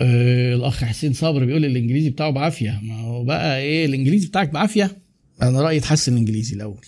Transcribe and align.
آه 0.00 0.54
الأخ 0.54 0.84
حسين 0.84 1.12
صبري 1.12 1.46
بيقول 1.46 1.64
الإنجليزي 1.64 2.10
بتاعه 2.10 2.30
بعافية. 2.30 2.80
ما 2.82 3.00
هو 3.00 3.24
بقى 3.24 3.58
إيه 3.60 3.86
الإنجليزي 3.86 4.28
بتاعك 4.28 4.50
بعافية؟ 4.50 4.96
أنا 5.42 5.60
رأيي 5.60 5.80
تحسن 5.80 6.12
الإنجليزي 6.12 6.56
الأول. 6.56 6.80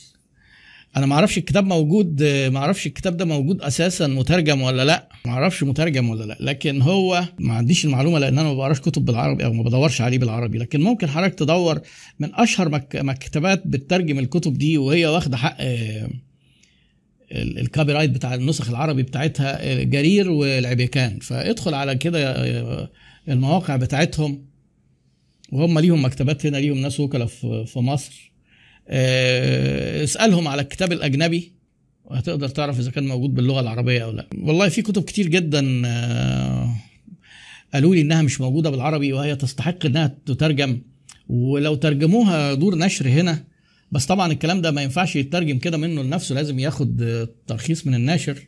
أنا 0.96 1.06
ما 1.06 1.14
أعرفش 1.14 1.38
الكتاب 1.38 1.66
موجود 1.66 2.22
ما 2.22 2.58
أعرفش 2.58 2.86
الكتاب 2.86 3.16
ده 3.16 3.24
موجود 3.24 3.62
أساسا 3.62 4.06
مترجم 4.06 4.60
ولا 4.62 4.84
لأ. 4.84 5.08
ما 5.26 5.32
أعرفش 5.32 5.62
مترجم 5.62 6.08
ولا 6.08 6.24
لأ. 6.24 6.36
لكن 6.40 6.82
هو 6.82 7.24
ما 7.38 7.54
عنديش 7.54 7.84
المعلومة 7.84 8.18
لأن 8.18 8.38
أنا 8.38 8.48
ما 8.48 8.54
بقراش 8.54 8.80
كتب 8.80 9.04
بالعربي 9.04 9.44
أو 9.44 9.52
ما 9.52 9.62
بدورش 9.62 10.00
عليه 10.00 10.18
بالعربي. 10.18 10.58
لكن 10.58 10.80
ممكن 10.80 11.08
حضرتك 11.08 11.34
تدور 11.34 11.80
من 12.20 12.34
أشهر 12.34 12.68
مك- 12.68 12.96
مكتبات 12.96 13.62
بتترجم 13.66 14.18
الكتب 14.18 14.54
دي 14.58 14.78
وهي 14.78 15.06
واخدة 15.06 15.36
حق 15.36 15.56
آه، 15.60 16.08
ال 17.42 17.92
copyright 17.92 18.10
بتاع 18.10 18.34
النسخ 18.34 18.68
العربي 18.68 19.02
بتاعتها 19.02 19.82
جرير 19.82 20.30
والعبيكان 20.30 21.18
فادخل 21.18 21.74
على 21.74 21.94
كده 21.94 22.32
آه، 22.32 22.90
المواقع 23.28 23.76
بتاعتهم 23.76 24.44
وهم 25.52 25.78
ليهم 25.78 26.04
مكتبات 26.04 26.46
هنا 26.46 26.56
ليهم 26.56 26.78
ناس 26.78 27.00
وكلاء 27.00 27.26
في 27.26 27.66
في 27.66 27.78
مصر. 27.78 28.32
آه، 28.88 30.04
اسألهم 30.04 30.48
على 30.48 30.62
الكتاب 30.62 30.92
الأجنبي 30.92 31.52
وهتقدر 32.04 32.48
تعرف 32.48 32.80
إذا 32.80 32.90
كان 32.90 33.08
موجود 33.08 33.34
باللغة 33.34 33.60
العربية 33.60 34.04
أو 34.04 34.10
لا. 34.10 34.26
والله 34.38 34.68
في 34.68 34.82
كتب 34.82 35.02
كتير 35.02 35.28
جدا 35.28 35.82
آه، 35.86 36.76
قالوا 37.74 37.94
لي 37.94 38.00
إنها 38.00 38.22
مش 38.22 38.40
موجودة 38.40 38.70
بالعربي 38.70 39.12
وهي 39.12 39.36
تستحق 39.36 39.86
إنها 39.86 40.16
تترجم. 40.26 40.80
ولو 41.28 41.74
ترجموها 41.74 42.54
دور 42.54 42.78
نشر 42.78 43.08
هنا 43.08 43.44
بس 43.92 44.06
طبعا 44.06 44.32
الكلام 44.32 44.60
ده 44.60 44.70
ما 44.70 44.82
ينفعش 44.82 45.16
يترجم 45.16 45.58
كده 45.58 45.76
منه 45.78 46.02
لنفسه 46.02 46.34
لازم 46.34 46.58
ياخد 46.58 47.26
ترخيص 47.46 47.86
من 47.86 47.94
الناشر 47.94 48.46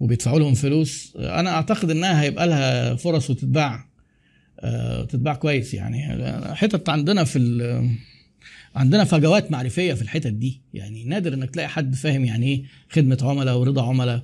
وبيدفعوا 0.00 0.38
لهم 0.38 0.54
فلوس. 0.54 1.16
أنا 1.16 1.50
أعتقد 1.50 1.90
إنها 1.90 2.22
هيبقى 2.22 2.46
لها 2.46 2.94
فرص 2.94 3.30
وتتباع 3.30 3.88
آه، 4.60 5.04
تتباع 5.04 5.34
كويس 5.34 5.74
يعني. 5.74 6.24
حتت 6.54 6.88
عندنا 6.88 7.24
في 7.24 7.38
عندنا 8.76 9.04
فجوات 9.04 9.52
معرفية 9.52 9.94
في 9.94 10.02
الحتت 10.02 10.32
دي. 10.32 10.60
يعني 10.74 11.04
نادر 11.04 11.34
إنك 11.34 11.50
تلاقي 11.50 11.68
حد 11.68 11.94
فاهم 11.94 12.24
يعني 12.24 12.46
إيه 12.46 12.64
خدمة 12.90 13.18
عملاء 13.22 13.56
ورضا 13.58 13.88
عملاء. 13.88 14.22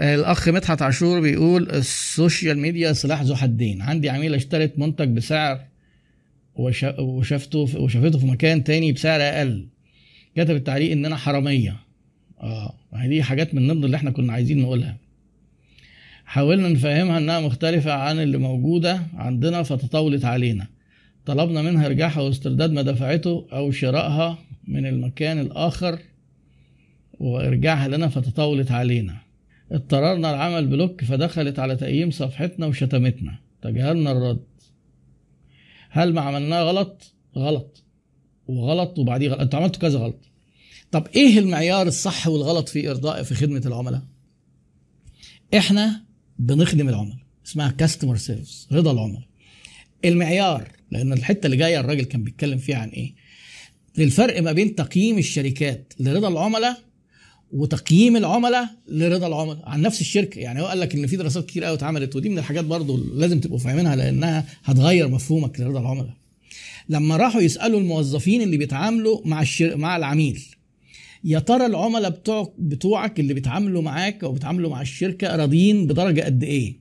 الأخ 0.00 0.48
مدحت 0.48 0.82
عاشور 0.82 1.20
بيقول 1.20 1.70
ال 1.70 1.83
social 1.83 2.58
media 2.58 2.92
سلاح 2.92 3.22
ذو 3.22 3.34
حدين. 3.34 3.82
عندي 3.82 4.10
عميله 4.10 4.36
اشترت 4.36 4.78
منتج 4.78 5.08
بسعر 5.08 5.64
وشافته 6.58 7.58
وشافته 7.58 8.18
في 8.18 8.26
مكان 8.26 8.64
تاني 8.64 8.92
بسعر 8.92 9.20
أقل. 9.20 9.66
كتب 10.36 10.56
التعليق 10.56 10.92
إن 10.92 11.04
أنا 11.04 11.16
حرامية. 11.16 11.76
آه. 12.40 12.74
دي 13.06 13.22
حاجات 13.22 13.54
من 13.54 13.68
ضمن 13.68 13.84
اللي 13.84 13.96
إحنا 13.96 14.10
كنا 14.10 14.32
عايزين 14.32 14.62
نقولها. 14.62 14.96
حاولنا 16.24 16.68
نفهمها 16.68 17.18
إنها 17.18 17.40
مختلفة 17.40 17.92
عن 17.92 18.18
اللي 18.18 18.38
موجودة 18.38 19.02
عندنا 19.14 19.62
فتطاولت 19.62 20.24
علينا. 20.24 20.66
طلبنا 21.26 21.62
منها 21.62 21.86
ارجاعها 21.86 22.20
واسترداد 22.20 22.72
ما 22.72 22.82
دفعته 22.82 23.46
أو 23.52 23.70
شرائها 23.70 24.38
من 24.68 24.86
المكان 24.86 25.38
الآخر 25.38 25.98
وارجاعها 27.20 27.88
لنا 27.88 28.08
فتطاولت 28.08 28.70
علينا. 28.70 29.16
اضطررنا 29.72 30.30
العمل 30.30 30.66
بلوك 30.66 31.04
فدخلت 31.04 31.58
على 31.58 31.76
تقييم 31.76 32.10
صفحتنا 32.10 32.66
وشتمتنا. 32.66 33.34
تجاهلنا 33.62 34.12
الرد. 34.12 34.47
هل 35.88 36.14
ما 36.14 36.20
عملناه 36.20 36.62
غلط؟ 36.62 37.14
غلط. 37.36 37.84
وغلط 38.46 38.98
وبعديه 38.98 39.28
غلط. 39.28 39.40
أنتوا 39.40 39.60
عملتوا 39.60 39.80
كذا 39.80 39.98
غلط. 39.98 40.24
طب 40.90 41.06
إيه 41.16 41.38
المعيار 41.38 41.86
الصح 41.86 42.28
والغلط 42.28 42.68
في 42.68 42.90
إرضاء 42.90 43.22
في 43.22 43.34
خدمة 43.34 43.62
العملاء؟ 43.66 44.02
إحنا 45.56 46.04
بنخدم 46.38 46.88
العملاء. 46.88 47.18
اسمها 47.46 47.70
كاستمر 47.70 48.16
سيرفيس 48.16 48.68
رضا 48.72 48.92
العملاء. 48.92 49.28
المعيار 50.04 50.72
لأن 50.90 51.12
الحتة 51.12 51.46
اللي 51.46 51.56
جاية 51.56 51.80
الراجل 51.80 52.04
كان 52.04 52.24
بيتكلم 52.24 52.58
فيها 52.58 52.76
عن 52.76 52.88
إيه؟ 52.88 53.14
الفرق 53.98 54.42
ما 54.42 54.52
بين 54.52 54.74
تقييم 54.74 55.18
الشركات 55.18 55.92
لرضا 56.00 56.28
العملاء 56.28 56.87
وتقييم 57.52 58.16
العملاء 58.16 58.68
لرضا 58.88 59.26
العملاء 59.26 59.62
عن 59.64 59.82
نفس 59.82 60.00
الشركة. 60.00 60.38
يعني 60.38 60.62
هو 60.62 60.66
قال 60.66 60.80
لك 60.80 60.94
إن 60.94 61.06
في 61.06 61.16
دراسات 61.16 61.46
كتير 61.46 61.64
قوي 61.64 61.74
اتعملت 61.74 62.16
ودي 62.16 62.28
من 62.28 62.38
الحاجات 62.38 62.64
برضو 62.64 62.96
لازم 63.14 63.40
تبقوا 63.40 63.58
فاهمينها 63.58 63.96
لأنها 63.96 64.46
هتغير 64.64 65.08
مفهومك 65.08 65.60
لرضا 65.60 65.80
العملاء. 65.80 66.14
لما 66.88 67.16
راحوا 67.16 67.40
يسألوا 67.40 67.80
الموظفين 67.80 68.42
اللي 68.42 68.56
بيتعاملوا 68.56 69.20
مع 69.24 69.42
الشر... 69.42 69.76
مع 69.76 69.96
العميل 69.96 70.42
يا 71.24 71.38
ترى 71.38 71.66
العملاء 71.66 72.10
بتوع 72.10 72.52
بتوعك 72.58 73.20
اللي 73.20 73.34
بيتعاملوا 73.34 73.82
معاك 73.82 74.24
أو 74.24 74.32
بيتعاملوا 74.32 74.70
مع 74.70 74.82
الشركة 74.82 75.36
راضيين 75.36 75.86
بدرجة 75.86 76.20
قد 76.20 76.42
إيه؟ 76.44 76.76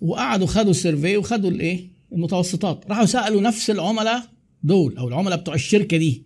وقعدوا 0.00 0.46
خدوا 0.46 0.70
السيرفي 0.70 1.16
وخدوا 1.16 1.50
الإيه؟ 1.50 1.88
المتوسطات. 2.12 2.84
راحوا 2.88 3.04
سألوا 3.04 3.40
نفس 3.40 3.70
العملاء 3.70 4.22
دول 4.62 4.96
أو 4.96 5.08
العملاء 5.08 5.38
بتوع 5.38 5.54
الشركة 5.54 5.96
دي. 5.96 6.22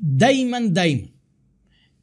دايما 0.00 0.66
دايما 0.66 1.06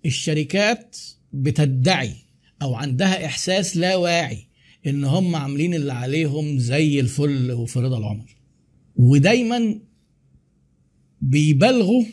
الشركات 0.06 0.98
بتدعي 1.34 2.14
أو 2.62 2.76
عندها 2.76 3.26
إحساس 3.26 3.78
لا 3.78 3.96
واعي 3.96 4.48
إن 4.88 5.04
هم 5.04 5.36
عاملين 5.36 5.74
اللي 5.74 5.94
عليهم 5.94 6.60
زي 6.60 7.00
الفل 7.00 7.52
وفي 7.52 7.80
رضا 7.80 7.98
العملاء 7.98 8.28
ودايما 8.96 9.80
بيبالغوا 11.22 12.04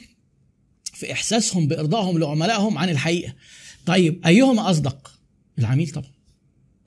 في 0.93 1.13
إحساسهم 1.13 1.69
بإرضائهم 1.69 2.19
لعملائهم 2.19 2.79
عن 2.79 2.89
الحقيقة. 2.89 3.35
طيب 3.87 4.27
أيهما 4.27 4.71
أصدق؟ 4.71 5.21
العميل 5.59 5.89
طبعا. 5.89 6.11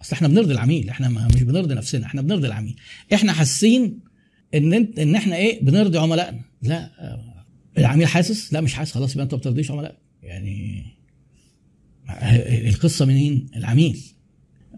أصل 0.02 0.16
إحنا 0.16 0.28
بنرضي 0.28 0.54
العميل 0.54 0.90
إحنا 0.90 1.10
مش 1.10 1.44
بنرضي 1.44 1.74
نفسنا 1.74 2.06
إحنا 2.06 2.22
بنرضي 2.22 2.48
العميل. 2.48 2.76
إحنا 3.14 3.34
حاسين 3.34 4.00
إن 4.54 4.74
انت 4.74 5.00
إن 5.00 5.16
إحنا 5.16 5.36
إيه؟ 5.36 5.64
بنرضي 5.64 5.98
عملائنا. 5.98 6.42
لا 6.62 6.84
آه، 7.00 7.46
العميل 7.78 8.08
حاسس؟ 8.08 8.54
لا 8.54 8.62
مش 8.62 8.74
حاسس. 8.74 8.92
خلاص 8.92 9.12
يبقى 9.12 9.24
أنت 9.24 9.34
ما 9.34 9.40
بترضيش 9.40 9.72
عملائك. 9.72 9.98
يعني 10.24 10.85
آه، 12.09 12.69
القصة 12.69 13.06
منين 13.06 13.47
العميل. 13.56 14.00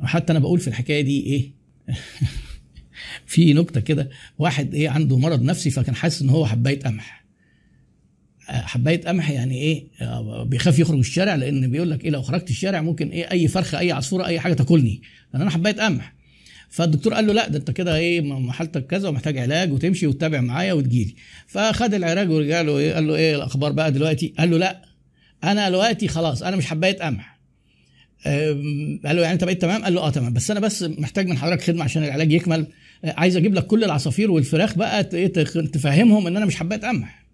حتى 0.04 0.32
أنا 0.32 0.40
بقول 0.40 0.60
في 0.60 0.68
الحكاية 0.68 1.02
دي 1.02 1.26
إيه؟ 1.26 1.52
في 3.26 3.54
نكتة 3.54 3.82
كده 3.82 4.10
واحد 4.40 4.74
إيه 4.74 4.90
عنده 4.90 5.18
مرض 5.18 5.42
نفسي 5.42 5.70
فكان 5.70 5.96
حاسس 5.96 6.22
إن 6.22 6.30
هو 6.30 6.46
حباية 6.46 6.80
قمح. 6.80 7.22
حباية 8.48 9.02
قمح 9.02 9.30
يعني 9.30 9.56
إيه؟ 9.56 9.88
آه، 10.02 10.44
بيخاف 10.44 10.80
يخرج 10.80 10.98
الشارع 10.98 11.36
لأن 11.36 11.72
بيقول 11.72 11.92
لك 11.92 12.04
إيه 12.06 12.10
لو 12.12 12.22
خرجت 12.22 12.50
الشارع 12.50 12.82
ممكن 12.82 13.10
إيه 13.10 13.32
أي 13.32 13.48
فرخة 13.48 13.80
أي 13.80 13.92
عصفورة 13.92 14.26
أي 14.26 14.40
حاجة 14.40 14.54
تاكلني. 14.54 15.02
أنا 15.36 15.50
حباية 15.50 15.74
قمح. 15.74 16.14
فالدكتور 16.70 17.14
قال 17.14 17.28
له 17.28 17.34
لا 17.34 17.48
ده 17.48 17.58
أنت 17.58 17.72
كده 17.72 17.96
إيه 17.96 18.52
حالتك 18.52 18.88
كذا 18.88 19.10
ومحتاج 19.10 19.38
علاج 19.38 19.72
وتمشي 19.72 20.08
وتتابع 20.08 20.42
معايا 20.42 20.74
وتجيلي. 20.74 21.16
فخد 21.48 21.94
العلاج 21.94 22.30
ورجع 22.30 22.62
له 22.62 22.78
إيه 22.78 22.94
قال 22.94 23.08
له 23.08 23.16
إيه 23.16 23.36
الأخبار 23.36 23.72
بقى 23.72 23.92
دلوقتي؟ 23.92 24.34
قال 24.40 24.52
له 24.52 24.58
لا. 24.58 24.91
أنا 25.44 25.70
دلوقتي 25.70 26.08
خلاص 26.08 26.44
أنا 26.44 26.56
مش 26.56 26.66
حبايه 26.66 26.98
قمح. 27.00 27.42
قال 28.26 29.16
له 29.16 29.22
يعني 29.22 29.34
أنت 29.34 29.44
بقيت 29.44 29.62
تمام؟ 29.62 29.84
قال 29.84 29.94
له 29.94 30.02
آه 30.02 30.10
تمام. 30.10 30.34
بس 30.34 30.52
أنا 30.52 30.60
بس 30.60 30.84
محتاج 30.84 31.28
من 31.28 31.38
حضرتك 31.38 31.62
خدمة 31.62 31.84
عشان 31.84 32.04
العلاج 32.04 32.32
يكمل. 32.32 32.68
آه، 33.06 33.14
عايز 33.18 33.38
أجيب 33.38 33.54
لك 33.54 33.68
كل 33.68 33.84
العصافير 33.84 34.32
والفراخ 34.32 34.78
بقى 34.78 35.10
إيه 35.14 35.34
تفهمهم 35.74 36.28
إن 36.28 36.38
أنا 36.38 36.46
مش 36.46 36.56
حبايه 36.56 36.80
قمح. 36.80 37.26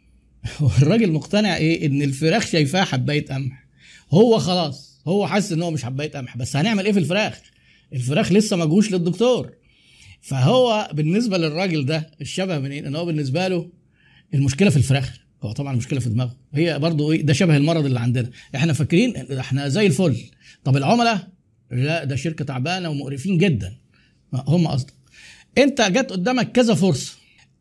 والراجل 0.60 1.12
مقتنع 1.12 1.56
إيه؟ 1.56 1.86
إن 1.86 2.02
الفراخ 2.02 2.46
شايفاه 2.46 2.84
حبايه 2.84 3.26
قمح. 3.26 3.66
هو 4.10 4.38
خلاص 4.38 5.02
هو 5.08 5.26
حاسس 5.26 5.52
إن 5.52 5.62
هو 5.62 5.70
مش 5.70 5.84
حبايه 5.84 6.10
قمح. 6.10 6.36
بس 6.36 6.56
هنعمل 6.56 6.84
إيه 6.84 6.92
في 6.92 6.98
الفراخ؟ 6.98 7.40
الفراخ 7.92 8.32
لسه 8.32 8.56
ما 8.56 8.64
جوش 8.64 8.92
للدكتور. 8.92 9.52
فهو 10.20 10.90
بالنسبة 10.92 11.38
للراجل 11.38 11.86
ده 11.86 12.10
الشبه 12.20 12.58
منين؟ 12.58 12.86
إن 12.86 12.96
هو 12.96 13.04
بالنسبة 13.04 13.48
له 13.48 13.70
المشكلة 14.34 14.70
في 14.70 14.76
الفراخ. 14.76 15.20
هو 15.42 15.52
طبعا 15.52 15.72
المشكلة 15.72 16.00
في 16.00 16.08
دماغه. 16.08 16.36
هي 16.54 16.78
برضو 16.78 17.12
إيه 17.12 17.22
ده 17.22 17.32
شبه 17.32 17.56
المرض 17.56 17.84
اللي 17.84 18.00
عندنا. 18.00 18.30
إحنا 18.54 18.72
فاكرين 18.72 19.16
إحنا 19.16 19.68
زي 19.68 19.86
الفل. 19.86 20.16
طب 20.64 20.76
العملاء؟ 20.76 21.28
لا 21.70 22.04
ده 22.04 22.16
شركة 22.16 22.44
تعبانة 22.44 22.88
ومقرفين 22.88 23.38
جدا. 23.38 23.76
هم 24.32 24.66
قصدك 24.66 24.92
أنت 25.58 25.80
جت 25.82 26.10
قدامك 26.12 26.52
كذا 26.52 26.74
فرصة. 26.74 27.12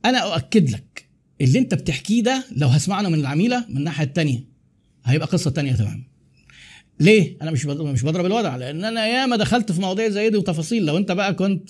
أنا 0.06 0.18
أؤكد 0.18 0.70
لك 0.70 1.06
اللي 1.42 1.60
أنت 1.60 1.74
بتحكيه 1.74 2.24
ده 2.24 2.44
لو 2.58 2.68
هسمعنا 2.68 3.10
من 3.10 3.20
العميلة 3.20 3.66
من 3.70 3.78
الناحية 3.78 4.04
التانية 4.06 4.44
هيبقى 5.06 5.28
قصة 5.28 5.52
تانية 5.52 5.74
تمام 5.74 6.04
ليه؟ 7.00 7.38
أنا 7.42 7.52
مش 7.52 7.66
بضرب 7.66 7.88
مش 7.88 8.04
بضرب 8.04 8.26
الوضع 8.26 8.56
لأن 8.56 8.86
أنا 8.86 9.08
ياما 9.08 9.36
دخلت 9.36 9.72
في 9.72 9.82
مواضيع 9.82 10.10
زي 10.10 10.30
دي 10.30 10.38
وتفاصيل. 10.38 10.86
لو 10.86 10.98
أنت 10.98 11.12
بقى 11.12 11.34
كنت 11.34 11.70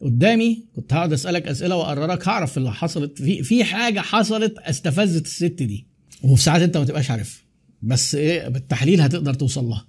قدامي 0.00 0.64
كنت 0.76 0.92
هقعد 0.92 1.12
أسألك 1.12 1.48
أسئلة 1.48 1.76
وأقررك 1.76 2.28
هعرف 2.28 2.58
اللي 2.58 2.72
حصلت 2.72 3.22
في 3.22 3.42
في 3.42 3.64
حاجة 3.64 4.00
حصلت 4.00 4.58
استفزت 4.58 5.26
الست 5.26 5.62
دي. 5.62 5.86
وفي 6.22 6.42
ساعات 6.42 6.62
أنت 6.62 6.76
ما 6.76 6.84
تبقاش 6.84 7.10
عارفها 7.10 7.42
بس 7.82 8.14
إيه 8.14 8.48
بالتحليل 8.48 9.00
هتقدر 9.00 9.34
توصل 9.34 9.64
لها. 9.64 9.86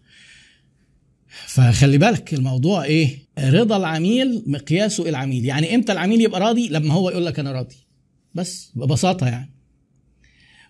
فخلي 1.47 1.97
بالك 1.97 2.33
الموضوع 2.33 2.83
إيه؟ 2.83 3.19
رضا 3.39 3.77
العميل 3.77 4.43
مقياسه 4.47 5.09
العميل. 5.09 5.45
يعني 5.45 5.75
إمتى 5.75 5.91
العميل 5.91 6.21
يبقى 6.21 6.39
راضي؟ 6.39 6.69
لما 6.69 6.93
هو 6.93 7.09
يقول 7.09 7.25
لك 7.25 7.39
أنا 7.39 7.51
راضي. 7.51 7.75
بس 8.33 8.71
ببساطة 8.75 9.27
يعني. 9.27 9.56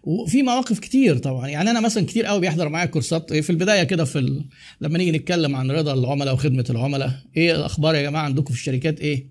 وفي 0.08 0.44
مواقف 0.44 0.80
كتير 0.80 1.18
طبعا. 1.18 1.48
يعني 1.48 1.72
أنا 1.72 1.80
مثلا 1.80 2.06
كتير 2.06 2.26
قوي 2.26 2.40
بيحضر 2.40 2.70
معايا 2.70 2.86
كورسات. 2.86 3.32
إيه 3.32 3.42
في 3.42 3.50
البداية 3.50 3.84
كده 3.84 4.06
في 4.06 4.20
ال... 4.20 4.46
لما 4.82 4.98
نيجي 4.98 5.12
نتكلم 5.12 5.56
عن 5.56 5.72
رضا 5.72 5.94
العملاء 5.94 6.34
وخدمة 6.34 6.66
العملاء 6.70 7.24
إيه 7.38 7.56
الأخبار 7.56 7.96
يا 7.96 8.02
جماعة 8.02 8.24
عندكم 8.24 8.54
في 8.54 8.60
الشركات؟ 8.60 9.00
إيه 9.00 9.28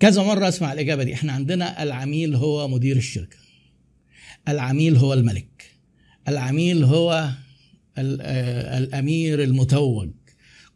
كذا 0.00 0.22
مرة 0.22 0.48
أسمع 0.48 0.72
الإجابة 0.72 1.02
دي. 1.04 1.14
إحنا 1.14 1.32
عندنا 1.32 1.82
العميل 1.82 2.34
هو 2.34 2.68
مدير 2.68 2.96
الشركة. 2.96 3.36
العميل 4.48 4.96
هو 4.96 5.12
الملك. 5.12 5.64
العميل 6.28 6.84
هو 6.84 7.30
آه، 7.98 8.78
الأمير 8.78 9.42
المتوج. 9.42 10.10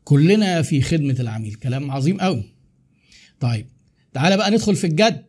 كلنا 0.04 0.62
في 0.62 0.82
خدمة 0.82 1.16
العميل. 1.20 1.54
كلام 1.54 1.90
عظيم 1.90 2.20
قوي. 2.20 2.44
طيب 3.40 3.66
تعالى 4.12 4.36
بقى 4.36 4.50
ندخل 4.50 4.76
في 4.76 4.86
الجد. 4.86 5.24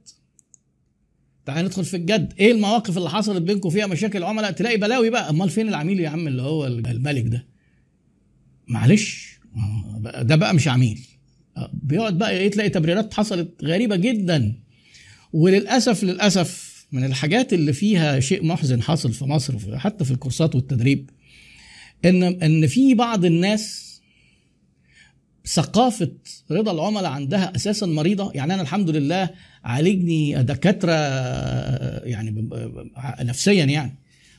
تعالى 1.46 1.68
ندخل 1.68 1.86
في 1.86 1.98
الجد. 1.98 2.34
إيه 2.40 2.52
المواقف 2.52 2.98
اللي 2.98 3.10
حصلت 3.10 3.42
بينكم 3.42 3.70
فيها 3.70 3.88
مشاكل 3.88 4.24
عملاء 4.24 4.52
تلاقي 4.52 4.78
بلاوي 4.78 5.10
بقى. 5.10 5.30
امال 5.30 5.50
فين 5.50 5.68
العميل 5.68 6.00
يا 6.00 6.10
عم 6.10 6.28
اللي 6.28 6.42
هو 6.42 6.68
الملك 6.68 7.28
ده؟ 7.28 7.48
معلش. 8.68 9.40
ده 10.22 10.36
بقى 10.36 10.54
مش 10.56 10.68
عميل. 10.68 11.00
بيقعد 11.74 12.18
بقى 12.18 12.32
إيه 12.32 12.52
تلاقي 12.52 12.70
تبريرات 12.70 13.14
حصلت 13.14 13.64
غريبة 13.64 13.96
جدا. 13.96 14.54
وللأسف 15.34 16.04
للأسف 16.04 16.74
من 16.92 17.04
الحاجات 17.04 17.54
اللي 17.54 17.74
فيها 17.74 18.20
شيء 18.20 18.46
محزن 18.46 18.82
حصل 18.82 19.14
في 19.14 19.26
مصر 19.26 19.80
حتى 19.80 20.06
في 20.06 20.12
الكورسات 20.12 20.56
والتدريب 20.56 21.10
ان 22.06 22.24
إن 22.24 22.68
في 22.68 22.94
بعض 22.94 23.26
الناس 23.26 23.83
ثقافة 25.48 26.12
رضا 26.52 26.72
العملاء 26.72 27.12
عندها 27.12 27.56
أساسا 27.56 27.86
مريضة. 27.86 28.32
يعني 28.36 28.54
أنا 28.54 28.62
الحمد 28.62 28.90
لله 28.90 29.30
عالجني 29.64 30.44
دكاترة 30.44 30.92
يعني 32.06 32.50
نفسيا 33.22 33.66
يعني 33.66 33.96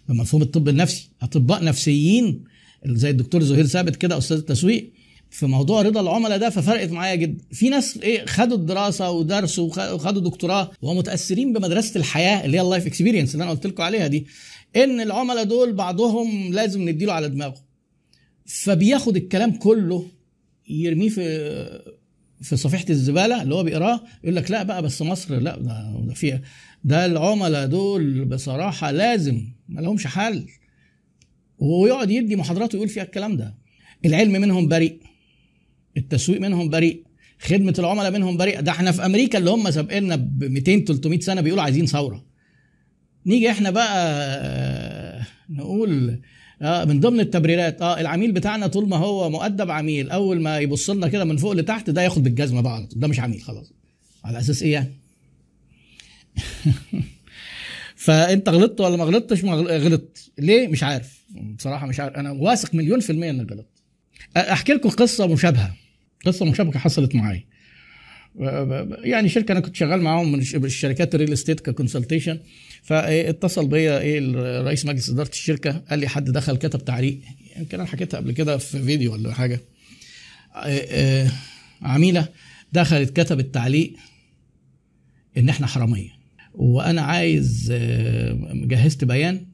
بمفهوم 0.08 0.42
الطب 0.42 0.68
النفسي. 0.68 1.10
أطباء 1.22 1.64
نفسيين 1.64 2.44
زي 2.86 3.10
الدكتور 3.10 3.42
زهير 3.42 3.66
ثابت 3.66 3.96
كده 3.96 4.18
أستاذ 4.18 4.36
التسويق 4.36 4.92
في 5.30 5.46
موضوع 5.46 5.82
رضا 5.82 6.00
العملاء 6.00 6.38
ده 6.38 6.50
ففرقت 6.50 6.90
معايا 6.90 7.14
جدا. 7.14 7.44
في 7.52 7.68
ناس 7.68 7.98
إيه 7.98 8.26
خدوا 8.26 8.56
الدراسة 8.56 9.10
ودرسوا 9.10 9.92
وخدوا 9.92 10.22
دكتوراه 10.22 10.70
ومتاثرين 10.82 11.52
بمدرسة 11.52 11.98
الحياة 11.98 12.44
اللي 12.44 12.56
هي 12.56 12.60
ال 12.62 12.67
life 12.67 12.86
experience 12.86 13.34
اللي 13.34 13.44
أنا 13.44 13.50
قلت 13.50 13.66
لكم 13.66 13.82
عليها 13.82 14.06
دي 14.06 14.26
إن 14.76 15.00
العملاء 15.00 15.44
دول 15.44 15.72
بعضهم 15.72 16.52
لازم 16.52 16.88
نديله 16.88 17.12
على 17.12 17.28
دماغه. 17.28 17.64
فبياخد 18.46 19.16
الكلام 19.16 19.52
كله 19.52 20.06
يرميه 20.68 21.08
في 21.08 21.24
في 22.42 22.56
صفيحة 22.56 22.84
الزبالة 22.90 23.42
اللي 23.42 23.54
هو 23.54 23.62
بيقراه 23.62 24.00
يقول 24.24 24.36
لك 24.36 24.50
لا 24.50 24.62
بقى 24.62 24.82
بس 24.82 25.02
مصر 25.02 25.38
لا 25.38 25.58
ده, 25.58 26.14
فيها 26.14 26.40
ده 26.84 27.06
العملاء 27.06 27.66
دول 27.66 28.24
بصراحة 28.24 28.90
لازم 28.90 29.46
ما 29.68 29.80
لهمش 29.80 30.06
حل. 30.06 30.46
ويقعد 31.58 32.10
يدي 32.10 32.36
محاضرات 32.36 32.74
ويقول 32.74 32.88
فيها 32.88 33.02
الكلام 33.02 33.36
ده. 33.36 33.54
العلم 34.04 34.32
منهم 34.32 34.68
بريء 34.68 35.00
التسويق 35.96 36.40
منهم 36.40 36.68
بريء 36.68 37.04
خدمة 37.38 37.74
العملاء 37.78 38.10
منهم 38.10 38.36
بريء. 38.36 38.60
ده 38.60 38.72
إحنا 38.72 38.92
في 38.92 39.06
أمريكا 39.06 39.38
اللي 39.38 39.50
هم 39.50 39.70
سابقنا 39.70 40.16
ب 40.16 40.44
200 40.44 40.84
300 40.84 41.20
سنة 41.20 41.40
بيقولوا 41.40 41.64
عايزين 41.64 41.86
ثورة. 41.86 42.24
نيجي 43.26 43.50
إحنا 43.50 43.70
بقى 43.70 45.22
نقول 45.50 46.20
آه 46.64 46.84
من 46.84 47.00
ضمن 47.00 47.20
التبريرات. 47.20 47.82
آه 47.82 48.00
العميل 48.00 48.32
بتاعنا 48.32 48.66
طول 48.66 48.88
ما 48.88 48.96
هو 48.96 49.30
مؤدب 49.30 49.70
عميل 49.70 50.10
أول 50.10 50.40
ما 50.40 50.58
يبص 50.58 50.90
لنا 50.90 51.08
كده 51.08 51.24
من 51.24 51.36
فوق 51.36 51.52
لتحت 51.52 51.90
ده 51.90 52.02
ياخد 52.02 52.22
بالجزمة 52.22 52.60
بقى 52.60 52.88
ده 52.96 53.08
مش 53.08 53.20
عميل 53.20 53.42
خلاص. 53.42 53.72
على 54.24 54.38
أساس 54.38 54.62
إيه 54.62 54.72
يعني؟ 54.72 54.92
فأنت 57.96 58.48
غلطت 58.48 58.80
ولا 58.80 58.96
ما 58.96 59.04
غلطتش؟ 59.04 59.44
ما 59.44 59.52
غلطت. 59.54 60.30
ليه؟ 60.38 60.68
مش 60.68 60.82
عارف. 60.82 61.24
بصراحة 61.58 61.86
مش 61.86 62.00
عارف. 62.00 62.14
أنا 62.14 62.30
واثق 62.30 62.74
مليون 62.74 63.00
في 63.00 63.10
المية 63.10 63.30
إنك 63.30 63.52
غلطت. 63.52 63.68
أحكي 64.36 64.72
لكم 64.72 64.88
قصة 64.88 65.26
مشابهة. 65.26 65.74
قصة 66.26 66.44
مشابهة 66.44 66.78
حصلت 66.78 67.14
معايا. 67.14 67.44
يعني 68.38 69.28
شركة 69.28 69.52
أنا 69.52 69.60
كنت 69.60 69.76
شغال 69.76 70.00
معاهم 70.02 70.32
من 70.32 70.38
الشركات 70.64 71.14
ال 71.14 71.18
real 71.18 71.32
estate 71.32 71.60
ك 71.60 71.66
consultation 71.66 72.38
فاتصل 72.82 73.68
بيا 73.68 73.98
إيه 73.98 74.20
رئيس 74.62 74.86
مجلس 74.86 75.10
إدارة 75.10 75.28
الشركة 75.28 75.82
قال 75.90 75.98
لي 75.98 76.08
حد 76.08 76.24
دخل 76.30 76.56
كتب 76.56 76.84
تعليق 76.84 77.18
يمكن 77.56 77.80
أنا 77.80 77.88
حكيتها 77.88 78.18
قبل 78.18 78.32
كده 78.32 78.56
في 78.58 78.82
فيديو 78.82 79.12
ولا 79.12 79.34
حاجة. 79.34 79.60
عميلة 81.82 82.28
دخلت 82.72 83.20
كتبت 83.20 83.54
تعليق 83.54 83.92
إن 85.36 85.48
إحنا 85.48 85.66
حرامية 85.66 86.10
وأنا 86.54 87.02
عايز 87.02 87.72
جهزت 88.52 89.04
بيان 89.04 89.46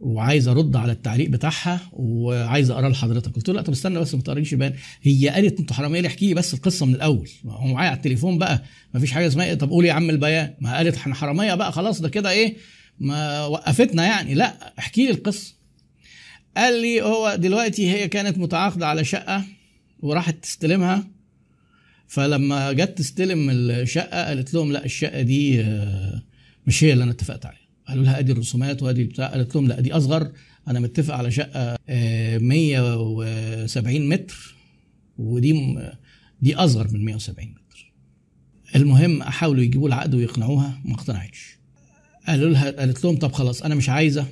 وعايز 0.00 0.48
ارد 0.48 0.76
على 0.76 0.92
التعليق 0.92 1.28
بتاعها 1.30 1.80
وعايز 1.92 2.70
اقراه 2.70 2.88
لحضرتك. 2.88 3.32
قلت 3.34 3.48
له 3.48 3.54
لا 3.54 3.62
طب 3.62 3.72
استنى 3.72 3.98
بس 3.98 4.14
ما 4.14 4.22
تقريش 4.22 4.54
بيان 4.54 4.74
هي 5.02 5.28
قالت 5.28 5.60
أنتوا 5.60 5.76
حراميه 5.76 6.06
احكي 6.06 6.26
لي 6.26 6.34
بس 6.34 6.54
القصة 6.54 6.86
من 6.86 6.94
الأول. 6.94 7.28
هو 7.46 7.66
معايا 7.66 7.90
على 7.90 7.96
التليفون 7.96 8.38
بقى. 8.38 8.62
ما 8.94 9.00
فيش 9.00 9.12
حاجة 9.12 9.26
اسمها 9.26 9.46
إيه؟ 9.46 9.54
طب 9.54 9.70
قول 9.70 9.84
يا 9.84 9.92
عم 9.92 10.10
البيان. 10.10 10.54
ما 10.60 10.76
قالت 10.76 10.96
إحنا 10.96 11.14
حرامية 11.14 11.54
بقى 11.54 11.72
خلاص 11.72 12.00
ده 12.00 12.08
كده 12.08 12.30
إيه؟ 12.30 12.56
ما 13.00 13.44
وقفتنا 13.46 14.06
يعني. 14.06 14.34
لا 14.34 14.74
احكي 14.78 15.04
لي 15.06 15.10
القصة. 15.10 15.54
قال 16.56 16.82
لي 16.82 17.02
هو 17.02 17.34
دلوقتي 17.34 17.90
هي 17.90 18.08
كانت 18.08 18.38
متعاقدة 18.38 18.86
على 18.86 19.04
شقة 19.04 19.44
وراحت 20.00 20.36
تستلمها. 20.42 21.06
فلما 22.08 22.72
جت 22.72 22.98
تستلم 22.98 23.50
الشقة 23.50 24.24
قالت 24.26 24.54
لهم 24.54 24.72
لا 24.72 24.84
الشقة 24.84 25.22
دي 25.22 25.60
آه، 25.60 26.22
مش 26.66 26.84
هي 26.84 26.92
اللي 26.92 27.04
أنا 27.04 27.12
اتفقت 27.12 27.46
عليها. 27.46 27.67
قالوا 27.88 28.04
لها 28.04 28.18
أدي 28.18 28.32
الرسومات 28.32 28.82
وأدي 28.82 29.02
البتاع 29.02 29.26
قالت 29.26 29.54
لهم 29.54 29.68
لا 29.68 29.80
دي 29.80 29.92
أصغر 29.92 30.32
أنا 30.68 30.80
متفق 30.80 31.14
على 31.14 31.30
شقة 31.30 31.78
170 32.38 34.02
آه، 34.02 34.16
متر 34.16 34.54
ودي 35.18 35.78
دي 36.42 36.54
أصغر 36.54 36.88
من 36.92 37.04
170 37.04 37.48
متر. 37.48 37.92
المهم 38.76 39.22
حاولوا 39.22 39.62
يجيبوا 39.62 39.88
العقد 39.88 40.14
ويقنعوها 40.14 40.80
ما 40.84 40.94
اقتنعتش. 40.94 41.58
قالوا 42.26 42.50
لها 42.50 42.70
قالت 42.70 43.04
لهم 43.04 43.16
طب 43.16 43.32
خلاص 43.32 43.62
أنا 43.62 43.74
مش 43.74 43.88
عايزة 43.88 44.26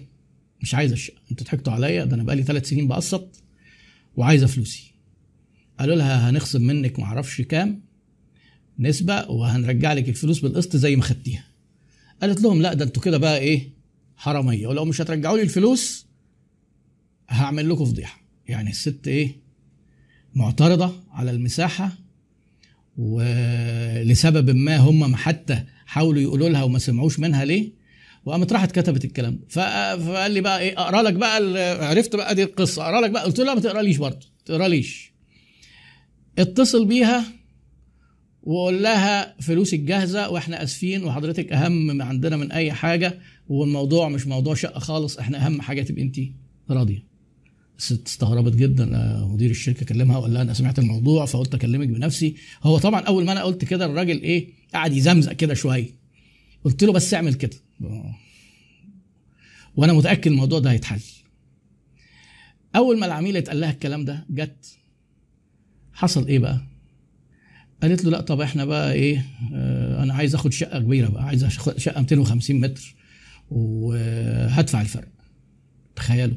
مش 0.62 0.75
عايزة 0.75 0.93
الشقة 0.93 1.20
أنتوا 1.31 1.47
ضحكتوا 1.47 1.73
عليا 1.73 2.05
ده 2.05 2.14
أنا 2.17 2.23
بقالي 2.23 2.43
ثلاث 2.43 2.69
سنين 2.69 2.88
بقسط 2.88 3.43
وعايزة 4.17 4.47
فلوسي. 4.47 4.93
قالوا 5.81 5.97
لها 5.97 6.31
هنخصم 6.31 6.62
منك 6.62 6.99
معرفش 6.99 7.41
كام 7.41 7.82
نسبة 8.79 9.31
وهنرجع 9.31 9.93
لك 9.93 10.09
الفلوس 10.09 10.41
بالقسط 10.41 10.76
زي 10.76 10.97
ما 10.97 11.02
خدتيها. 11.02 11.44
قالت 12.23 12.41
لهم 12.43 12.63
لا 12.63 12.75
ده 12.75 12.85
أنتوا 12.85 13.03
كده 13.03 13.19
بقى 13.19 13.39
إيه 13.39 13.71
حرامية. 14.17 14.67
ولو 14.67 14.85
مش 14.85 15.01
هترجعوا 15.01 15.37
لي 15.37 15.43
الفلوس 15.43 16.07
هعمل 17.29 17.71
لكم 17.71 17.85
فضيحة. 17.85 18.21
يعني 18.49 18.71
الست 18.71 19.09
إيه 19.09 19.37
معترضة 20.35 20.95
على 21.11 21.31
المساحة 21.31 21.93
ولسبب 22.99 24.51
ما 24.57 24.77
هم 24.77 25.17
حتى 25.17 25.65
حاولوا 25.87 26.23
يقولوا 26.23 26.49
لها 26.49 26.62
وما 26.62 26.79
سمعوش 26.79 27.19
منها 27.19 27.45
ليه 27.45 27.73
وقامت 28.25 28.52
راحت 28.52 28.73
كتبت 28.73 29.05
الكلام. 29.05 29.40
فقال 29.49 30.31
لي 30.31 30.40
بقى 30.40 30.61
إيه 30.61 30.81
اقرأ 30.81 31.02
لك 31.02 31.12
بقى 31.14 31.37
عرفت 31.88 32.17
بقى 32.17 32.35
دي 32.35 32.43
القصة. 32.43 32.83
اقرأ 32.83 33.00
لك 33.00 33.11
بقى 33.11 33.25
قلت 33.25 33.38
له 33.38 33.45
لا 33.45 33.55
ما 33.55 33.61
تقرأليش 33.61 33.97
برضه 33.97 34.26
تقرأليش. 34.45 35.12
اتصل 36.38 36.87
بيها 36.87 37.25
وقول 38.47 38.83
لها 38.83 39.41
فلوسك 39.41 39.81
جاهزه 39.81 40.29
وإحنا 40.31 40.62
آسفين 40.62 41.05
وحضرتك 41.05 41.53
أهم 41.53 42.03
عندنا 42.03 42.37
من 42.37 42.53
أي 42.53 42.73
حاجة 42.73 43.19
والموضوع 43.49 44.09
مش 44.09 44.26
موضوع 44.26 44.55
شقة 44.55 44.79
خالص 44.79 45.19
إحنا 45.19 45.47
أهم 45.47 45.61
حاجة 45.62 45.83
تبقي 45.83 46.03
انت 46.03 46.21
راضية. 46.71 47.05
الست 47.79 48.07
استغربت 48.07 48.57
جدا 48.57 48.97
آه، 48.97 49.29
مدير 49.29 49.50
الشركة 49.50 49.87
كلمها 49.87 50.19
وقال 50.19 50.35
لها 50.35 50.43
أنا 50.43 50.55
سمعت 50.55 50.79
الموضوع 50.79 51.25
فقلت 51.26 51.55
أكلمك 51.55 51.88
بنفسي. 51.88 52.35
هو 52.62 52.79
طبعا 52.79 53.00
أول 53.00 53.25
ما 53.25 53.33
أنا 53.33 53.43
قلت 53.43 53.65
كده 53.65 53.87
الراجل 53.87 54.23
إيه 54.23 54.49
قعد 54.75 54.93
يزمزق 54.93 55.33
كده 55.33 55.55
شوية. 55.55 55.88
قلت 56.65 56.85
له 56.85 56.93
بس 56.93 57.15
اعمل 57.15 57.35
كده. 57.35 57.57
وأنا 59.76 59.93
متأكد 59.93 60.31
الموضوع 60.31 60.59
ده 60.59 60.71
هيتحل. 60.71 61.00
أول 62.76 62.99
ما 62.99 63.07
العميله 63.07 63.38
اتقال 63.38 63.61
لها 63.61 63.71
الكلام 63.71 64.05
ده 64.05 64.26
جت. 64.31 64.67
حصل 65.93 66.26
إيه 66.26 66.38
بقى؟ 66.38 66.75
قالت 67.83 68.04
له 68.04 68.11
لا 68.11 68.21
طب 68.21 68.40
إحنا 68.40 68.64
بقى 68.64 68.92
إيه 68.92 69.26
آه 69.54 70.02
أنا 70.02 70.14
عايز 70.14 70.35
اخد 70.35 70.52
شقة 70.52 70.78
كبيرة 70.78 71.09
بقى 71.09 71.25
عايز 71.25 71.45
أخد 71.45 71.78
شقة 71.78 72.00
250 72.00 72.56
متر 72.61 72.95
وهدفع 73.50 74.80
الفرق. 74.80 75.09
تخيلوا. 75.97 76.37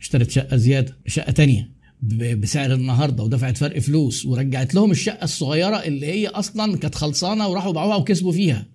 اشترت 0.00 0.30
شقة 0.30 0.56
زيادة 0.56 0.96
شقة 1.06 1.32
تانية 1.32 1.70
بسعر 2.36 2.72
النهارده 2.74 3.24
ودفعت 3.24 3.56
فرق 3.56 3.78
فلوس 3.78 4.26
ورجعت 4.26 4.74
لهم 4.74 4.90
الشقة 4.90 5.24
الصغيرة 5.24 5.76
اللي 5.76 6.06
هي 6.06 6.26
أصلا 6.28 6.76
كانت 6.76 6.94
خلصانة 6.94 7.48
وراحوا 7.48 7.72
باعوها 7.72 7.96
وكسبوا 7.96 8.32
فيها. 8.32 8.66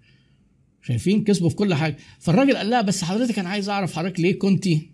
شايفين؟ 0.82 1.24
كسبوا 1.24 1.50
في 1.50 1.56
كل 1.56 1.74
حاجة. 1.74 1.98
فالراجل 2.20 2.58
قال 2.58 2.70
لها 2.70 2.82
بس 2.82 3.04
حضرتك 3.04 3.40
أنا 3.40 3.50
عايز 3.50 3.70
أعرف 3.70 3.94
حضرتك 3.96 4.20
ليه 4.20 4.40
كنتي 4.40 4.90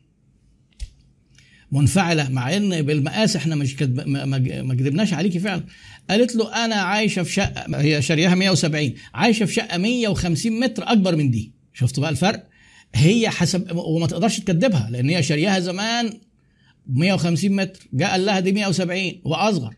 منفعلة 1.71 2.29
مع 2.29 2.55
إن 2.57 2.81
بالمقاس 2.81 3.35
إحنا 3.35 3.55
مش 3.55 3.75
كدب 3.75 4.07
ما 4.07 4.75
كدبناش 4.75 5.13
عليكي 5.13 5.39
فعلا. 5.39 5.63
قالت 6.09 6.35
له 6.35 6.65
أنا 6.65 6.75
عايشة 6.75 7.23
في 7.23 7.33
شقة 7.33 7.65
هي 7.81 8.01
شارياها 8.01 8.35
170 8.35 8.93
عايشة 9.13 9.45
في 9.45 9.53
شقة 9.53 9.77
150 9.77 10.59
متر 10.59 10.83
أكبر 10.91 11.15
من 11.15 11.31
دي. 11.31 11.51
شفتوا 11.73 12.01
بقى 12.03 12.11
الفرق؟ 12.11 12.47
هي 12.95 13.29
حسب 13.29 13.75
وما 13.75 14.07
تقدرش 14.07 14.39
تكذبها 14.39 14.89
لأن 14.91 15.09
هي 15.09 15.23
شارياها 15.23 15.59
زمان 15.59 16.13
150 16.87 17.51
متر 17.51 17.87
جاء 17.93 18.11
قال 18.11 18.25
لها 18.25 18.39
دي 18.39 18.51
170 18.51 19.11
واصغر 19.23 19.75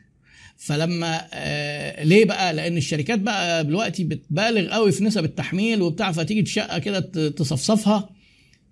فلما 0.58 1.28
آه 1.34 2.04
ليه 2.04 2.26
بقى؟ 2.26 2.54
لأن 2.54 2.78
الشركات 2.78 3.20
بقى 3.20 3.64
دلوقتي 3.64 4.04
بتبالغ 4.04 4.70
قوي 4.74 4.92
في 4.92 5.04
نسب 5.04 5.24
التحميل 5.24 5.82
وبتاع 5.82 6.12
فتيجي 6.12 6.40
الشقه 6.40 6.80
كده 6.80 7.00
تصفصفها 7.30 8.10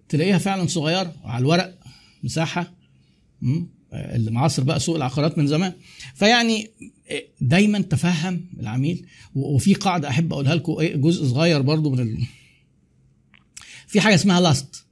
تلاقيها 0.10 0.38
فعلا 0.38 0.68
صغيرة 0.68 1.14
على 1.24 1.42
الورق 1.42 1.76
مساحة. 2.24 2.81
اللي 3.94 4.32
معاصر 4.32 4.64
بقى 4.64 4.80
سوق 4.80 4.96
العقارات 4.96 5.38
من 5.38 5.48
زمان. 5.48 5.74
فيعني 6.16 6.72
دايما 7.42 7.82
تفهم 7.82 8.46
العميل 8.60 9.06
وفي 9.36 9.74
قاعدة 9.74 10.10
أحب 10.10 10.34
أقولها 10.34 10.56
لكم 10.56 10.74
إيه 10.80 10.96
جزء 10.96 11.26
صغير 11.26 11.62
برضو 11.62 11.90
من 11.90 12.00
ال... 12.00 12.18
في 13.88 14.02
حاجة 14.02 14.16
اسمها 14.16 14.42
LAST 14.42 14.86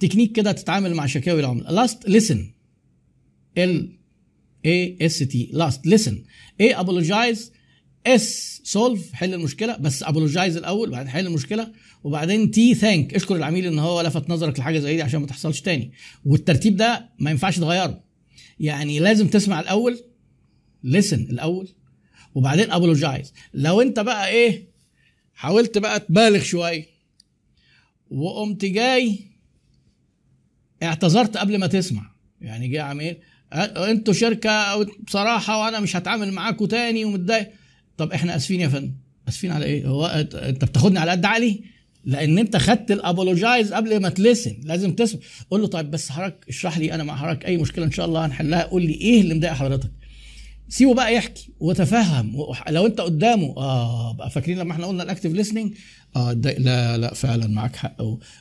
technique 0.00 0.32
كده 0.32 0.52
تتعامل 0.52 0.94
مع 0.94 1.06
شكاوي 1.06 1.40
العملاء 1.40 1.72
LAST 1.72 2.08
listen 2.08 2.50
L 3.58 3.98
A 4.66 4.96
S 5.00 5.18
T 5.18 5.50
LAST 5.52 5.86
listen 5.86 6.24
A 6.60 6.74
apologize 6.74 7.52
S 8.06 8.60
solve 8.64 9.12
حل 9.12 9.34
المشكلة 9.34 9.76
بس 9.76 10.02
apologize 10.02 10.56
الأول 10.56 10.90
بعدين 10.90 11.08
حل 11.12 11.26
المشكلة 11.26 11.72
وبعدين 12.04 12.50
T 12.50 12.74
thank 12.74 13.14
اشكر 13.14 13.36
العميل 13.36 13.66
إن 13.66 13.78
هو 13.78 14.00
لفت 14.00 14.30
نظرك 14.30 14.58
لحاجة 14.58 14.78
زي 14.78 14.96
دي 14.96 15.02
عشان 15.02 15.20
ما 15.20 15.26
تحصلش 15.26 15.60
تاني. 15.60 15.92
والترتيب 16.24 16.76
ده 16.76 17.08
ما 17.18 17.30
ينفعش 17.30 17.56
تغيره. 17.58 18.00
يعني 18.60 18.98
لازم 18.98 19.28
تسمع 19.28 19.60
الأول 19.60 19.98
listen 20.84 21.20
الأول 21.22 21.68
وبعدين 22.34 22.70
apologize 22.70 23.32
لو 23.54 23.80
أنت 23.80 24.00
بقى 24.00 24.28
إيه 24.28 24.68
حاولت 25.34 25.78
بقى 25.78 26.00
تبالغ 26.00 26.42
شوية 26.42 26.86
وقمت 28.10 28.64
جاي 28.64 29.18
اعتذرت 30.82 31.36
قبل 31.36 31.58
ما 31.58 31.66
تسمع. 31.66 32.10
يعني 32.40 32.68
جه 32.68 32.82
عميل 32.82 33.16
أنتوا 33.52 34.14
شركة 34.14 34.82
بصراحة 34.82 35.60
وأنا 35.64 35.80
مش 35.80 35.96
هتعامل 35.96 36.32
معاكم 36.32 36.64
تاني 36.66 37.04
ومتضايق. 37.04 37.50
طب 37.96 38.12
إحنا 38.12 38.36
آسفين 38.36 38.60
يا 38.60 38.68
فندم. 38.68 38.94
آسفين 39.28 39.50
على 39.50 39.64
إيه؟ 39.64 39.86
هو 39.86 40.06
انت 40.06 40.64
بتاخدني 40.64 40.98
على 40.98 41.10
قد 41.10 41.24
عقلي؟ 41.24 41.60
لأن 42.04 42.38
أنت 42.38 42.56
خدت 42.56 42.90
ال 42.90 42.98
apologize 42.98 43.72
قبل 43.72 44.00
ما 44.00 44.08
ت 44.08 44.14
listen. 44.14 44.56
لازم 44.62 44.94
تسمع. 44.94 45.20
قول 45.50 45.60
له 45.60 45.66
طيب 45.66 45.90
بس 45.90 46.10
حضرتك 46.10 46.44
اشرح 46.48 46.78
لي 46.78 46.94
أنا 46.94 47.04
مع 47.04 47.16
حضرتك 47.16 47.46
أي 47.46 47.56
مشكلة 47.56 47.84
إن 47.84 47.90
شاء 47.92 48.06
الله 48.06 48.26
هنحلها. 48.26 48.62
قول 48.62 48.82
لي 48.86 48.92
إيه 48.94 49.20
اللي 49.20 49.34
مضايق 49.34 49.52
حضرتك؟ 49.54 49.90
سيبه 50.68 50.94
بقى 50.94 51.14
يحكي 51.14 51.52
وتفهم. 51.60 52.36
لو 52.68 52.86
أنت 52.86 53.00
قدامه 53.00 53.56
آه 53.56 54.12
بقى 54.12 54.30
فاكرين 54.30 54.58
لما 54.58 54.72
إحنا 54.72 54.86
قلنا 54.86 55.02
ال 55.02 55.06
active 55.06 55.32
listening 55.32 55.74
آه 56.16 56.32
لا 56.32 56.98
لا 56.98 57.14
فعلا 57.14 57.46
معاك 57.46 57.76
حق. 57.76 57.96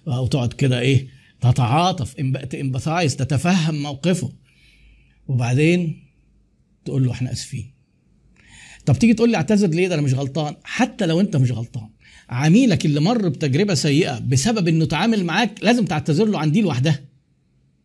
وتقعد 0.07 0.53
كده 0.53 0.79
إيه؟ 0.79 1.07
تتعاطف 1.41 2.13
ت 2.50 2.56
empathize 2.56 3.15
تتفهم 3.15 3.81
موقفه. 3.81 4.33
وبعدين 5.27 6.03
تقول 6.86 7.05
له 7.05 7.12
إحنا 7.12 7.31
آسفين. 7.31 7.72
طب 8.85 8.99
تيجي 8.99 9.13
تقول 9.13 9.29
لي 9.31 9.37
اعتذر 9.37 9.67
ليه؟ 9.67 9.87
ده 9.87 9.95
أنا 9.95 10.01
مش 10.01 10.13
غلطان. 10.13 10.55
حتى 10.63 11.05
لو 11.05 11.19
انت 11.19 11.35
مش 11.35 11.51
غلطان. 11.51 11.89
عميلك 12.29 12.85
اللي 12.85 12.99
مر 12.99 13.29
بتجربة 13.29 13.73
سيئة 13.73 14.19
بسبب 14.19 14.67
انه 14.67 14.85
تعامل 14.85 15.25
معاك 15.25 15.63
لازم 15.63 15.85
تعتذر 15.85 16.25
له 16.25 16.39
عن 16.39 16.51
دي 16.51 16.61
لوحدها. 16.61 16.99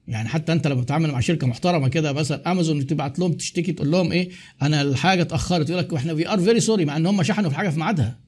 يعني 0.09 0.28
حتى 0.28 0.52
انت 0.52 0.67
لما 0.67 0.81
بتتعامل 0.81 1.11
مع 1.11 1.21
شركة 1.21 1.47
محترمة 1.47 1.88
كده 1.88 2.12
مثلا 2.12 2.52
امازون 2.52 2.87
تبعت 2.87 3.19
لهم 3.19 3.33
تشتكي 3.33 3.73
تقول 3.73 3.90
لهم 3.90 4.12
إيه؟ 4.12 4.31
أنا 4.62 4.83
الحاجة 4.83 5.23
اتأخرت. 5.23 5.71
يقول 5.71 5.83
لك 5.83 5.95
إحنا 5.95 6.12
we 6.12 6.29
are 6.29 6.41
very 6.41 6.61
sorry 6.61 6.85
مع 6.85 6.97
إن 6.97 7.07
هم 7.07 7.23
شحنوا 7.23 7.50
في 7.50 7.57
حاجة 7.57 7.69
في 7.69 7.78
ميعادها. 7.78 8.21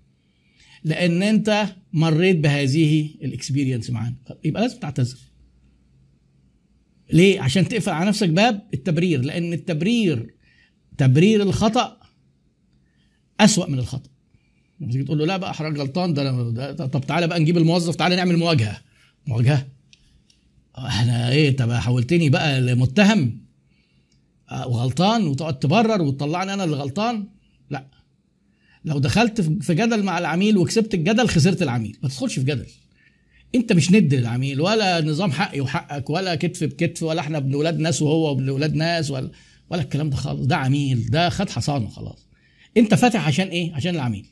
لأن 0.85 1.23
أنت 1.23 1.67
مريت 1.93 2.37
بهذه 2.37 3.11
الاكسبيرينس 3.23 3.91
معانا. 3.91 4.17
يبقى 4.45 4.63
لازم 4.63 4.79
تعتذر. 4.79 5.19
ليه؟ 7.13 7.41
عشان 7.41 7.69
تقفل 7.69 7.91
على 7.91 8.09
نفسك 8.09 8.29
باب 8.29 8.69
التبرير. 8.75 9.21
لأن 9.21 9.53
التبرير 9.53 10.35
تبرير 10.99 11.43
الخطأ 11.43 12.00
أسوأ 13.45 13.67
من 13.71 13.79
الخطأ. 13.79 14.11
لما 14.81 14.93
تيجي 14.93 15.05
تقول 15.05 15.19
له 15.19 15.27
لا 15.27 15.37
بقى 15.37 15.55
حضرتك 15.55 15.79
غلطان 15.79 16.15
ده, 16.15 16.51
ده 16.51 16.87
طب 16.87 17.01
تعالى 17.07 17.27
بقى 17.27 17.41
نجيب 17.41 17.59
الموظف 17.59 17.95
تعالى 17.97 18.17
نعمل 18.17 18.37
مواجهة. 18.37 18.81
مواجهة؟ 19.27 19.67
إحنا 20.79 21.31
إيه 21.31 21.57
طب 21.57 21.73
حولتني 21.73 22.31
بقى 22.31 22.61
لمتهم. 22.61 23.41
وغلطان 24.67 25.27
وتقعد 25.27 25.59
تبرر 25.59 26.03
وتطلعني 26.03 26.55
أنا 26.55 26.65
اللي 26.65 26.77
غلطان؟ 26.77 27.27
لا. 27.71 27.87
لو 28.85 28.99
دخلت 28.99 29.41
في 29.41 29.75
جدل 29.75 30.03
مع 30.03 30.19
العميل 30.19 30.57
وكسبت 30.57 30.95
الجدل 30.95 31.29
خسرت 31.29 31.63
العميل. 31.63 31.97
ما 32.03 32.09
تدخلش 32.09 32.35
في 32.35 32.45
جدل. 32.45 32.67
أنت 33.55 33.73
مش 33.73 33.91
ند 33.93 34.15
للعميل 34.15 34.61
ولا 34.61 35.01
نظام 35.01 35.33
حقي 35.33 35.61
وحقك 35.61 36.11
ولا 36.11 36.35
كتف 36.35 36.65
بكتف 36.65 37.03
ولا 37.03 37.21
إحنا 37.21 37.39
ابن 37.39 37.55
ولاد 37.55 37.79
ناس 37.79 38.03
وهو 38.03 38.33
ابن 38.33 38.49
ولاد 38.51 38.75
ناس 38.75 39.11
ولا 39.11 39.31
ولا 39.71 39.83
الكلام 39.83 40.11
ده 40.11 40.17
خالص. 40.17 40.47
ده 40.47 40.57
عميل 40.57 41.11
ده 41.11 41.29
خد 41.29 41.51
حصانه 41.51 41.89
خلاص. 41.89 42.27
انت 42.77 42.95
فاتح 42.95 43.27
عشان 43.27 43.49
إيه؟ 43.49 43.75
عشان 43.75 43.95
العميل. 43.95 44.27